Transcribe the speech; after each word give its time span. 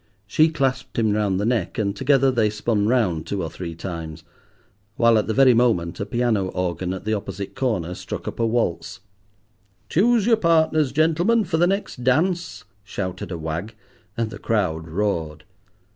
She 0.25 0.49
clasped 0.49 0.97
him 0.97 1.11
round 1.13 1.39
the 1.39 1.45
neck, 1.45 1.77
and 1.77 1.95
together 1.95 2.31
they 2.31 2.49
spun 2.49 2.87
round 2.87 3.27
two 3.27 3.43
or 3.43 3.51
three 3.51 3.75
times; 3.75 4.23
while 4.95 5.15
at 5.19 5.27
the 5.27 5.33
very 5.35 5.53
moment 5.53 5.99
a 5.99 6.07
piano 6.07 6.47
organ 6.47 6.91
at 6.91 7.05
the 7.05 7.13
opposite 7.13 7.53
corner 7.55 7.93
struck 7.93 8.27
up 8.27 8.39
a 8.39 8.47
waltz. 8.47 9.01
"Choose 9.89 10.25
your 10.25 10.37
partners, 10.37 10.91
gentlemen, 10.91 11.43
for 11.43 11.57
the 11.57 11.67
next 11.67 12.03
dance," 12.03 12.63
shouted 12.83 13.31
a 13.31 13.37
wag, 13.37 13.75
and 14.17 14.31
the 14.31 14.39
crowd 14.39 14.87
roared. 14.87 15.43